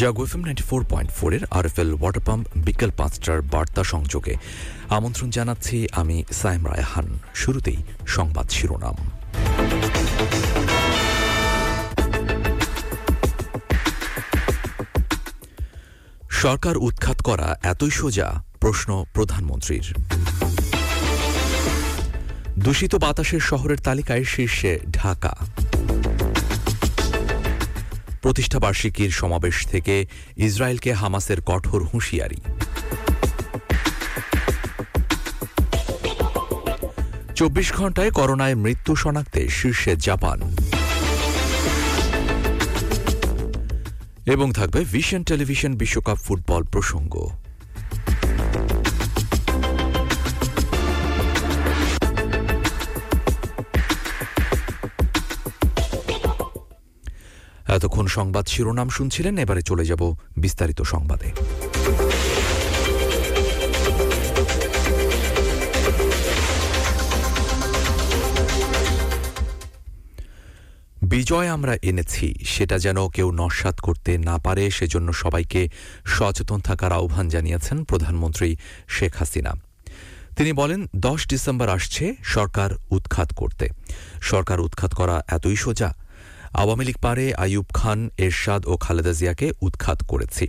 [0.00, 4.34] Jago FM ninety four point ফোরের RFL water pump বিকেল পাঁচটার বার্তা সংযোগে।
[4.88, 8.96] আমন্ত্রণ জানাচ্ছি আমি সাইম রায়হান। শুরুতেই সংবাদ শিরোনাম।
[16.30, 18.28] সরকার উৎখাত করা এতই সোজা?
[18.60, 19.86] প্রশ্ন প্রধানমন্ত্রীর।
[22.58, 25.36] দূষিত বাতাসের শহরের তালিকায় শীর্ষে ঢাকা।
[28.26, 32.40] প্রতিষ্ঠাবার্ষিকীর সমাবেশ থেকে ইসরায়েলকে হামাসের কঠোর হুঁশিয়ারি।
[37.34, 40.38] চব্বিশ ঘন্টায় করোনায় মৃত্যু শনাক্তে শীর্ষে জাপান।
[44.26, 47.14] এবং থাকবে ভিশন টেলিভিশন বিশ্বকাপ ফুটবল প্রসঙ্গ।
[57.76, 60.02] এতক্ষণ সংবাদ শিরোনাম শুনছিলেন, এবারে চলে যাব
[60.36, 61.28] বিস্তারিত সংবাদে।
[71.12, 75.62] বিজয় আমরা এনেছি, সেটা যেন কেউ নস্বাত করতে না পারে, সেজন্য সবাইকে
[76.14, 78.48] সচেতন থাকার আহ্বান জানিয়েছেন প্রধানমন্ত্রী
[78.88, 79.52] শেখ হাসিনা।
[80.36, 83.66] তিনি বলেন, দশ ডিসেম্বর আসছে, সরকার উৎখাত করতে।
[84.22, 85.90] সরকার উৎখাত করা এতই সোজা
[86.56, 90.48] আওয়ামী লীগ পারে আইয়ুব খান, এরশাদ ও খালেদা জিয়াকে উৎখাত করেছি।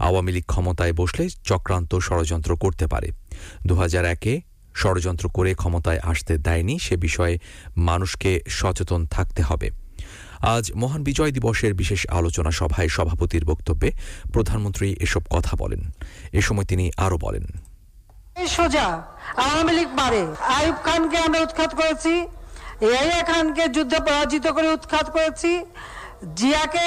[0.00, 3.08] আওয়ামী লীগ ক্ষমতায় বসলে চক্রান্ত ষড়যন্ত্র করতে পারে।
[3.66, 4.40] দু হাজার একে
[4.76, 7.38] ষড়যন্ত্র করে ক্ষমতায় আসতে দেয়নি সে বিষয়ে
[7.76, 9.70] মানুষকে সচেতন থাকতে হবে।
[10.40, 13.92] আজ মহান বিজয় দিবসের বিশেষ আলোচনা সভায় সভাপতির বক্তব্যে
[14.32, 15.92] প্রধানমন্ত্রী এসব কথা বলেন।
[16.32, 17.44] এ সময় তিনি আরও বলেন।
[18.46, 19.02] সোজা,
[19.36, 19.88] আওয়ামী লীগ
[20.40, 22.37] আইব খানকে আমরা উৎখাত করেছি।
[22.86, 25.52] ইয়াহিয়া খানকে যুদ্ধে পরাজিত করে উৎখাত করেছি।
[26.38, 26.86] জিয়াকে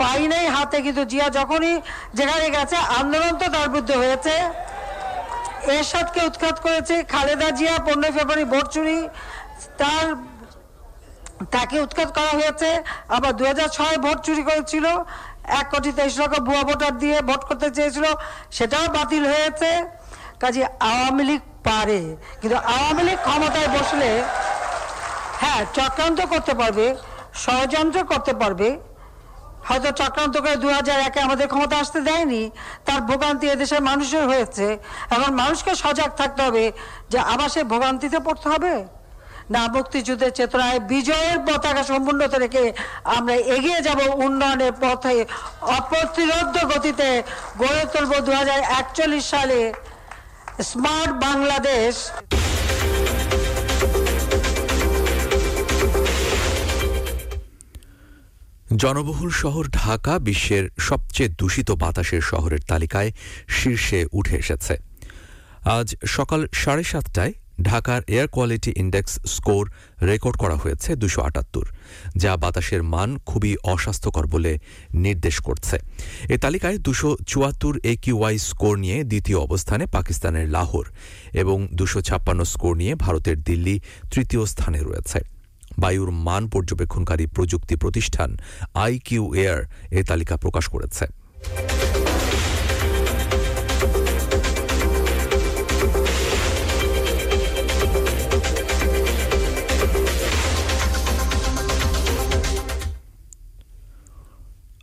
[0.00, 1.74] পাই নাই হাতে, কিন্তু জিয়া যখনই
[2.18, 4.34] যেখানে গেছে, আন্দোলন তো তার বিরুদ্ধে হয়েছে।
[5.74, 8.98] এরশাদকে উৎখাত করেছে খালেদা জিয়া, পনেরোই ফেব্রুয়ারি ভোট চুরি।
[9.80, 10.06] তার,
[11.54, 12.70] তাকে উৎখাত করা হয়েছে।
[13.16, 13.44] আবার দু
[13.76, 14.86] ছয় ভোট চুরি করেছিল।
[15.60, 18.06] এক কোটি তেইশ লক্ষ ভুয়া ভোটার দিয়ে ভোট করতে চেয়েছিল।
[18.56, 19.70] সেটাও বাতিল হয়েছে।
[20.42, 22.00] কাজে আওয়ামী লীগ পারে,
[22.40, 24.10] কিন্তু আওয়ামী লীগ ক্ষমতায় বসলে
[25.44, 26.86] হ্যাঁ চক্রান্ত করতে পারবে,
[27.44, 28.68] ষড়যন্ত্র করতে পারবে।
[29.68, 32.42] হয়তো চক্রান্ত করে দু হাজার একে আমাদের ক্ষমতা আসতে দেয়নি,
[32.86, 34.66] তার ভোগান্তি এদেশের মানুষের হয়েছে।
[35.14, 36.64] এখন মানুষকে সজাগ থাকতে হবে
[37.12, 38.74] যে আবার সে ভোগান্তিতে পড়তে হবে।
[39.54, 42.64] না, মুক্তিযুদ্ধের চেতনায় বিজয়ের পতাকা সম্পূর্ণত রেখে
[43.16, 45.16] আমরা এগিয়ে যাব উন্নয়নের পথে
[45.78, 47.08] অপ্রতিরোধ গতিতে
[47.60, 49.60] গড়ে তুলব দু হাজার একচল্লিশ সালে
[50.70, 51.94] স্মার্ট বাংলাদেশ।
[58.76, 63.10] জনবহুল শহর ঢাকা বিশ্বের সবচেয়ে দূষিত বাতাসের শহরের তালিকায়
[63.48, 64.74] শীর্ষে উঠে এসেছে।
[65.64, 67.32] আজ সকাল সাড়ে সাতটায়
[67.62, 69.64] ঢাকার air quality index score
[70.02, 71.66] record করা হয়েছে দুশো আটাত্তর,
[72.16, 74.58] যা বাতাসের মান খুবই অস্বাস্থ্যকর বলে
[74.94, 75.76] নির্দেশ করছে।
[76.28, 80.86] এ তালিকায় দুশো চুয়াত্তর এ একিউআই স্কোর নিয়ে দ্বিতীয় অবস্থানে পাকিস্তানের লাহোর
[81.32, 83.80] এবং দুশো ছাপ্পান্ন স্কোর নিয়ে ভারতের দিল্লি
[84.10, 85.33] তৃতীয় স্থানে রয়েছে।
[85.78, 88.36] বায়ুর মান পর্যবেক্ষণকারী প্রযুক্তি প্রতিষ্ঠান
[88.74, 91.04] আইকিউ এয়ার এ তালিকা প্রকাশ করেছে।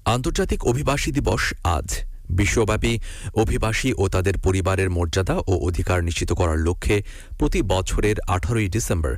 [0.06, 2.94] আন্তর্জাতিক অভিবাসী দিবস আজ। বিশ্বব্যাপী
[3.34, 6.97] অভিবাসী ও তাদের পরিবারের মর্যাদা ও অধিকার নিশ্চিত করার লক্ষ্যে
[7.40, 9.14] প্রতি বছরের আঠারোই ডিসেম্বর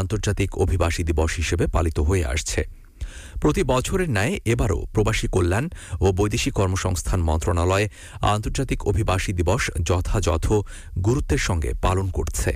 [0.00, 2.60] আন্তর্জাতিক অভিবাসী দিবস হিসেবে পালিত হয়ে আসছে।
[3.40, 5.64] প্রতি বছরের ন্যায় এবারও প্রবাসী কল্যাণ
[6.00, 7.86] ও বৈদেশিক কর্মসংস্থান মন্ত্রণালয়
[8.34, 10.46] আন্তর্জাতিক অভিবাসী দিবস যথাযথ
[11.04, 12.50] গুরুত্বের সঙ্গে পালন করছে।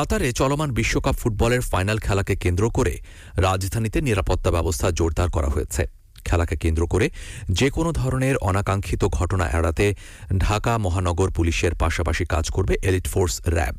[0.00, 2.94] কাতারে চলমান বিশ্বকাপ ফুটবলের ফাইনাল খেলাকে কেন্দ্র করে
[3.36, 5.82] রাজধানীতে নিরাপত্তা ব্যবস্থা জোরদার করা হয়েছে।
[6.24, 7.06] খেলাকে কেন্দ্র করে
[7.58, 9.86] যে কোনো ধরনের অনাকাঙ্ক্ষিত ঘটনা এড়াতে
[10.38, 13.76] ঢাকা মহানগর পুলিশের পাশাপাশি কাজ করবে এলিট ফোর্স র্যাব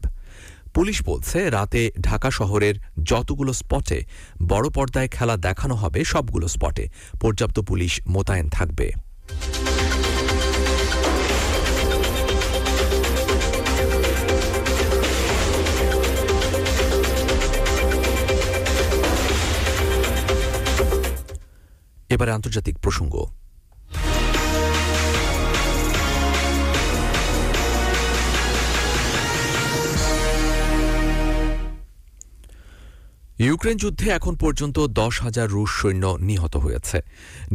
[0.74, 4.00] পুলিশ বলছে, রাতে ঢাকা শহরের যতগুলো স্পটে
[4.48, 6.86] বড় পর্দায় খেলা দেখানো হবে সবগুলো স্পটে।
[7.22, 8.88] পর্যাপ্ত পুলিশ মোতায়েন থাকবে।
[22.22, 23.14] এবারে আন্তর্জাতিক প্রসঙ্গ।
[33.48, 36.98] ইউক্রেন যুদ্ধে এখন পর্যন্ত দশ হাজার রুশ সৈন্য নিহত হয়েছে।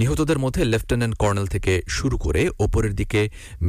[0.00, 3.20] নিহতদের মধ্যে লেফটেন্যান্ট কর্নেল থেকে শুরু করে ওপরের দিকে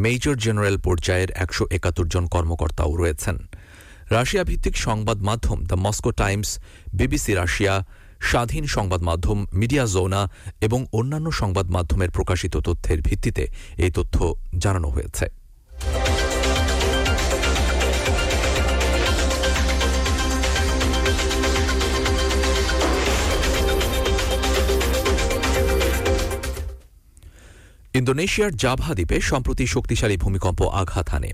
[0.03, 3.37] মেজর জেনারেল পর্যায়ের একশো একাত্তর জন কর্মকর্তাও রয়েছেন।
[4.15, 6.49] রাশিয়া ভিত্তিক সংবাদ মাধ্যম the Moscow Times,
[6.99, 7.73] BBC Russia
[8.21, 10.29] স্বাধীন সংবাদ মাধ্যম মিডিয়া জোনা
[10.61, 13.47] এবং অন্যান্য সংবাদ মাধ্যমের প্রকাশিত তথ্যের ভিত্তিতে
[13.77, 15.25] এই তথ্য জানানো হয়েছে।
[27.93, 31.33] ইন্দোনেশিয়ার জাভা দ্বীপে সম্প্রতি শক্তিশালী ভূমিকম্প আঘাত হানে।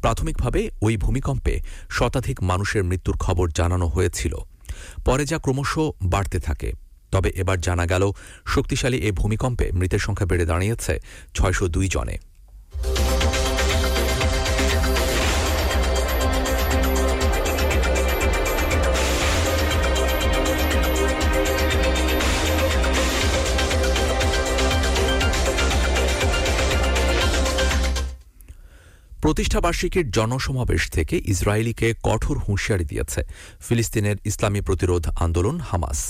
[0.00, 4.34] প্রাথমিকভাবে ওই ভূমিকম্পে শতাধিক মানুষের মৃত্যুর খবর জানানো হয়েছিল।
[5.04, 6.72] পরে যা ক্রমশ বাড়তে থাকে।
[7.12, 8.12] তবে এবার জানা গেল,
[8.46, 10.94] শক্তিশালী এ ভূমিকম্পে মৃতের সংখ্যা বেড়ে দাঁড়িয়েছে
[11.34, 12.31] ছয়শো দুই জনে।
[29.22, 33.20] প্রতিষ্ঠাবার্ষিকীর জনসমাবেশ থেকে ইসরায়েলিকে কঠোর হুঁশিয়ারি দিয়েছে
[33.60, 36.00] ফিলিস্তিনের ইসলামী প্রতিরোধ আন্দোলন হামাস।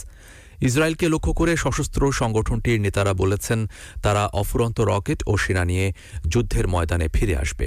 [0.61, 3.67] ইসরায়েলকে লক্ষ্য করে সশস্ত্র সংগঠনটির নেতারা বলেছেন,
[4.03, 5.87] তারা অফুরন্ত রকেট ও সেনা নিয়ে
[6.29, 7.67] যুদ্ধের ময়দানে ফিরে আসবে।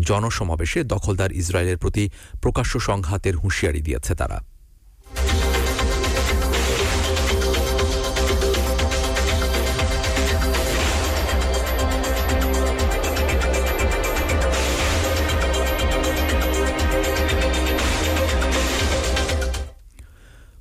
[0.00, 2.04] জনসমাবেশে দখলদার ইসরায়েলের প্রতি
[2.42, 4.38] প্রকাশ্য সংঘাতের হুঁশিয়ারি দিয়েছে তারা।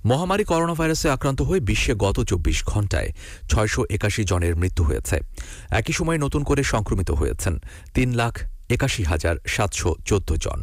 [0.10, 3.10] মহামারী করোনা ভাইরাসে আক্রান্ত হয়ে বিশ্বে গত চব্বিশ ঘণ্টায়
[3.52, 5.18] ছয়শো একাশি জনের মৃত্যু হয়েছে।
[5.80, 7.54] একই সময়ে নতুন করে সংক্রমিত হয়েছেন
[7.96, 8.34] তিন লাখ
[8.76, 10.60] একাশি হাজার সাতশো চোদ্দ জন।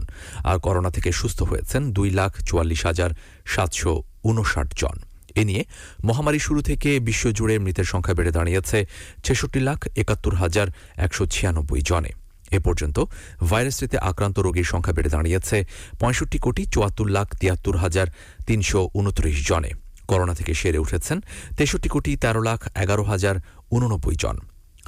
[0.51, 3.11] আর করোনা থেকে সুস্থ হয়েছেন দুই লাখ চুয়াল্লিশ হাজার
[3.55, 3.93] সাতশো
[4.25, 4.97] উনষাট জন।
[5.41, 5.63] এ নিয়ে
[6.05, 8.79] মহামারী শুরু থেকে বিশ্বজুড়ে মৃতের সংখ্যা বেড়ে দাঁড়িয়েছে
[9.25, 12.13] ছেষট্টি লাখ একাত্তর হাজার একশো ছিয়ানব্বই জনে।
[12.53, 13.05] এ পর্যন্ত
[13.51, 15.65] ভাইরাসটিতে আক্রান্ত রোগীর সংখ্যা বেড়ে দাঁড়িয়েছে
[16.01, 18.07] পঁয়ষট্টি কোটি চুয়াত্তর লাখ তিয়াত্তর হাজার
[18.47, 19.71] তিনশো উনত্রিশ জনে।
[20.09, 21.21] করোনা থেকে সেরে উঠেছেন
[21.57, 23.37] তেষট্টি কোটি তেরো লাখ এগারো হাজার
[23.71, 24.37] উননব্বই জন।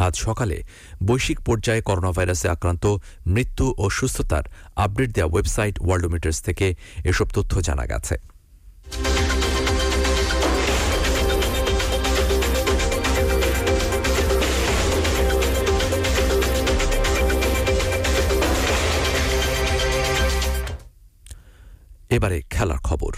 [0.07, 0.63] আজ সকালে
[1.05, 2.85] বৈশ্বিক পর্যায়ে করোনা ভাইরাসে আক্রান্ত
[3.27, 4.45] মৃত্যু ও সুস্থতার
[4.77, 6.75] আপডেট দেওয়া ওয়েবসাইট ওয়ার্ল্ডোমিটার্স থেকে
[7.05, 8.17] এসব তথ্য জানা গেছে।
[22.19, 23.12] এবারে খেলার খবর।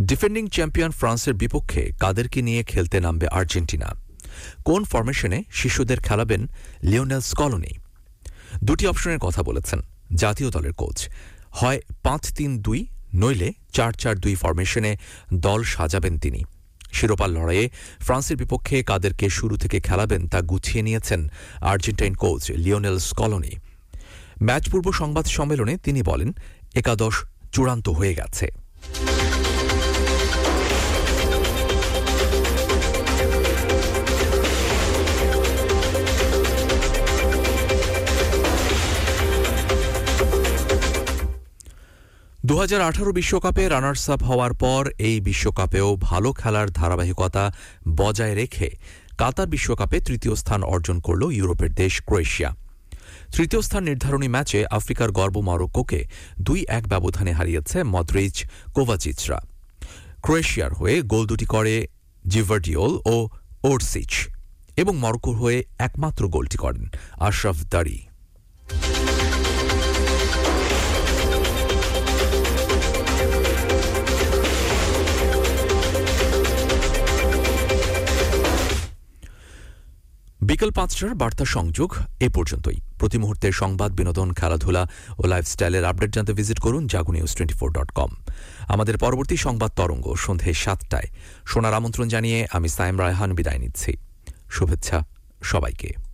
[0.00, 3.88] ডিফেন্ডিং চ্যাম্পিয়ন ফ্রান্সের বিপক্ষে কাদেরকে নিয়ে খেলতে নামবে আর্জেন্টিনা।
[4.64, 6.42] কোন ফরমেশনে শিশুদের খেলাবেন
[6.82, 7.72] লিওনেল স্কলনি?
[8.64, 9.80] দুটি অপশনের কথা বলেছেন
[10.14, 10.98] জাতীয় দলের কোচ।
[11.50, 12.80] হয় পাঁচ তিন দুই,
[13.14, 14.92] নইলে চার চার দুই ফরমেশনে
[15.34, 16.42] দল সাজাবেন তিনি।
[16.92, 21.28] শিরোপার লড়াইয়ে ফ্রান্সের বিপক্ষে কাদেরকে শুরু থেকে খেলাবেন তা গুছিয়ে নিয়েছেন
[21.60, 23.56] আর্জেন্টাইন কোচ লিওনেল স্কলনি।
[24.42, 26.32] ম্যাচপূর্ব সংবাদ সম্মেলনে তিনি বলেন,
[26.74, 28.65] একাদশ চূড়ান্ত হয়ে গেছে।
[42.56, 47.52] দু বিশ্বকাপে রানার্স আপ হওয়ার পর এই বিশ্বকাপেও ভালো খেলার ধারাবাহিকতা
[47.96, 48.70] বজায় রেখে
[49.18, 52.50] কাতার বিশ্বকাপে তৃতীয় স্থান অর্জন করল ইউরোপের দেশ ক্রোয়েশিয়া।
[53.32, 56.00] তৃতীয় স্থান নির্ধারণী ম্যাচে আফ্রিকার গর্ব মরক্কোকে
[56.40, 58.36] দুই এক ব্যবধানে হারিয়েছে মদ্রিজ
[58.74, 59.38] কোভাচিচরা।
[60.22, 61.86] ক্রোয়েশিয়ার হয়ে গোল দুটি করে
[62.28, 63.28] জিভার্ডিওল ও
[63.62, 64.12] ওরসিচ
[64.76, 66.84] এবং মরক্কোর হয়ে একমাত্র গোলটি করেন
[67.18, 67.98] আশরাফ দারি।
[80.56, 84.82] বিকেল পাঁচটার বার্তা সংযোগ এ পর্যন্তই। প্রতি মুহূর্তে সংবাদ, বিনোদন, খেলাধুলা
[85.18, 88.10] ও লাইফস্টাইলের আপডেট জানতে ভিজিট করুন Jago news twenty four dot com.
[88.68, 91.08] আমাদের পরবর্তী সংবাদ তরঙ্গ সন্ধে সাতটায়।
[91.46, 93.92] শোনার আমন্ত্রণ জানিয়ে আমি সাইম রায়হান বিদায় নিচ্ছি।
[94.50, 94.98] শুভেচ্ছা
[95.42, 96.05] সবাইকে।